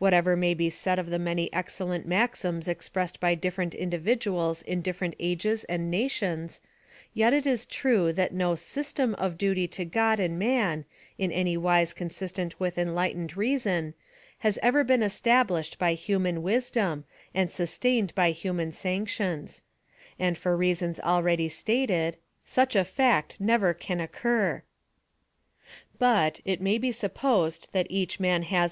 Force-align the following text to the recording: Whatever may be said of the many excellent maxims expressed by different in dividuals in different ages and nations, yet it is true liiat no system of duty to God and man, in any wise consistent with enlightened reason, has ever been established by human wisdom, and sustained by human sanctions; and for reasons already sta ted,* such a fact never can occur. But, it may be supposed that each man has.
Whatever 0.00 0.34
may 0.34 0.52
be 0.52 0.68
said 0.68 0.98
of 0.98 1.10
the 1.10 1.18
many 1.20 1.48
excellent 1.52 2.04
maxims 2.04 2.66
expressed 2.66 3.20
by 3.20 3.36
different 3.36 3.72
in 3.72 3.88
dividuals 3.88 4.64
in 4.64 4.82
different 4.82 5.14
ages 5.20 5.62
and 5.62 5.88
nations, 5.88 6.60
yet 7.14 7.32
it 7.32 7.46
is 7.46 7.64
true 7.66 8.12
liiat 8.12 8.32
no 8.32 8.56
system 8.56 9.14
of 9.14 9.38
duty 9.38 9.68
to 9.68 9.84
God 9.84 10.18
and 10.18 10.40
man, 10.40 10.86
in 11.18 11.30
any 11.30 11.56
wise 11.56 11.94
consistent 11.94 12.58
with 12.58 12.78
enlightened 12.78 13.36
reason, 13.36 13.94
has 14.38 14.58
ever 14.60 14.82
been 14.82 15.04
established 15.04 15.78
by 15.78 15.94
human 15.94 16.42
wisdom, 16.42 17.04
and 17.32 17.52
sustained 17.52 18.12
by 18.16 18.32
human 18.32 18.72
sanctions; 18.72 19.62
and 20.18 20.36
for 20.36 20.56
reasons 20.56 20.98
already 20.98 21.48
sta 21.48 21.86
ted,* 21.86 22.16
such 22.44 22.74
a 22.74 22.84
fact 22.84 23.40
never 23.40 23.72
can 23.72 24.00
occur. 24.00 24.64
But, 25.96 26.40
it 26.44 26.60
may 26.60 26.76
be 26.76 26.90
supposed 26.90 27.68
that 27.70 27.86
each 27.88 28.18
man 28.18 28.42
has. 28.42 28.68